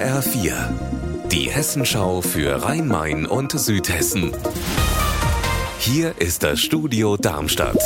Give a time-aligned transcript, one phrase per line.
[0.00, 0.54] HR4,
[1.30, 4.32] die Hessenschau für Rhein-Main und Südhessen.
[5.78, 7.76] Hier ist das Studio Darmstadt.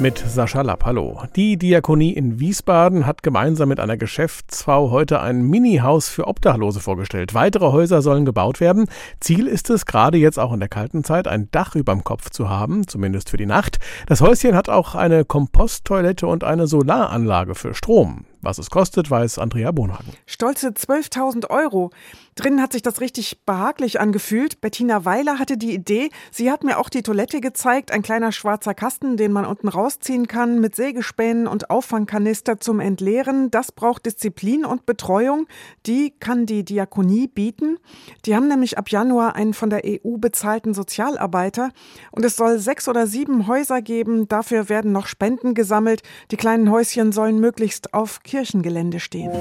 [0.00, 1.22] Mit Sascha Lapp, hallo.
[1.36, 7.34] Die Diakonie in Wiesbaden hat gemeinsam mit einer Geschäftsfrau heute ein Mini-Haus für Obdachlose vorgestellt.
[7.34, 8.86] Weitere Häuser sollen gebaut werden.
[9.20, 12.50] Ziel ist es, gerade jetzt auch in der kalten Zeit, ein Dach überm Kopf zu
[12.50, 13.78] haben, zumindest für die Nacht.
[14.08, 18.24] Das Häuschen hat auch eine Komposttoilette und eine Solaranlage für Strom.
[18.42, 20.12] Was es kostet, weiß Andrea Bonhagen.
[20.24, 21.90] Stolze 12.000 Euro.
[22.36, 24.62] Drinnen hat sich das richtig behaglich angefühlt.
[24.62, 26.08] Bettina Weiler hatte die Idee.
[26.30, 27.90] Sie hat mir auch die Toilette gezeigt.
[27.92, 33.50] Ein kleiner schwarzer Kasten, den man unten rausziehen kann, mit Sägespänen und Auffangkanister zum Entleeren.
[33.50, 35.46] Das braucht Disziplin und Betreuung.
[35.84, 37.76] Die kann die Diakonie bieten.
[38.24, 41.72] Die haben nämlich ab Januar einen von der EU bezahlten Sozialarbeiter.
[42.10, 44.28] Und es soll sechs oder sieben Häuser geben.
[44.28, 46.02] Dafür werden noch Spenden gesammelt.
[46.30, 49.32] Die kleinen Häuschen sollen möglichst auf Kirchengelände stehen.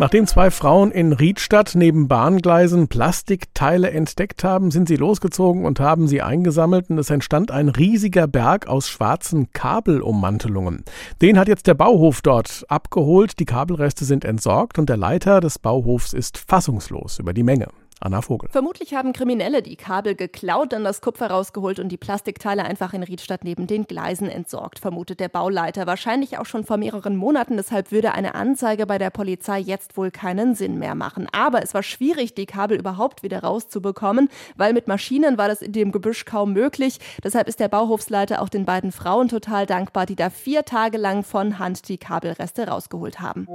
[0.00, 6.08] Nachdem zwei Frauen in Riedstadt neben Bahngleisen Plastikteile entdeckt haben, sind sie losgezogen und haben
[6.08, 10.82] sie eingesammelt und es entstand ein riesiger Berg aus schwarzen Kabelummantelungen.
[11.22, 15.60] Den hat jetzt der Bauhof dort abgeholt, die Kabelreste sind entsorgt und der Leiter des
[15.60, 17.68] Bauhofs ist fassungslos über die Menge.
[18.00, 18.48] Anna Vogel.
[18.50, 23.02] Vermutlich haben Kriminelle die Kabel geklaut, dann das Kupfer rausgeholt und die Plastikteile einfach in
[23.02, 25.86] Riedstadt neben den Gleisen entsorgt, vermutet der Bauleiter.
[25.86, 30.10] Wahrscheinlich auch schon vor mehreren Monaten, deshalb würde eine Anzeige bei der Polizei jetzt wohl
[30.10, 31.26] keinen Sinn mehr machen.
[31.32, 35.72] Aber es war schwierig, die Kabel überhaupt wieder rauszubekommen, weil mit Maschinen war das in
[35.72, 37.00] dem Gebüsch kaum möglich.
[37.24, 41.24] Deshalb ist der Bauhofsleiter auch den beiden Frauen total dankbar, die da vier Tage lang
[41.24, 43.48] von Hand die Kabelreste rausgeholt haben.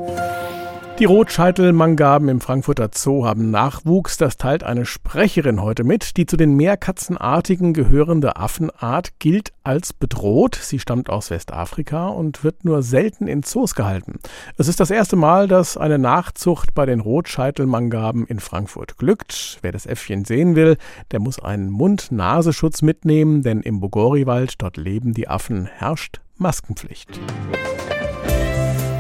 [1.00, 4.18] Die Rotscheitel-Mangaben im Frankfurter Zoo haben Nachwuchs.
[4.18, 6.18] Das teilt eine Sprecherin heute mit.
[6.18, 10.56] Die zu den Meerkatzenartigen gehörende Affenart gilt als bedroht.
[10.56, 14.20] Sie stammt aus Westafrika und wird nur selten in Zoos gehalten.
[14.58, 19.60] Es ist das erste Mal, dass eine Nachzucht bei den Rotscheitel-Mangaben in Frankfurt glückt.
[19.62, 20.78] Wer das Äffchen sehen will,
[21.12, 27.20] der muss einen Mund-Nasenschutz mitnehmen, denn im Bogoriwald, dort leben die Affen, herrscht Maskenpflicht.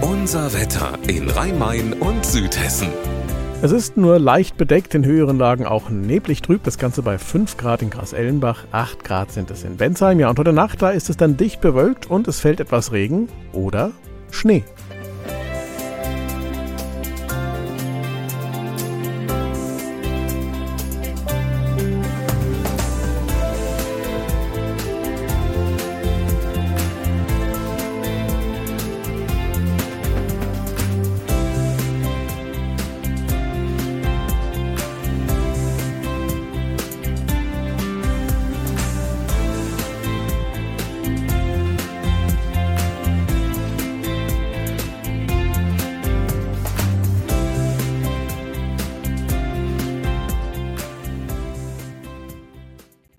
[0.01, 2.89] Unser Wetter in Rhein-Main und Südhessen.
[3.63, 6.63] Es ist nur leicht bedeckt, in höheren Lagen auch neblig trüb.
[6.63, 10.19] Das Ganze bei 5 Grad in Gras-Ellenbach, 8 Grad sind es in Bensheim.
[10.19, 13.29] Ja, und heute Nacht, da ist es dann dicht bewölkt und es fällt etwas Regen
[13.53, 13.91] oder
[14.31, 14.65] Schnee.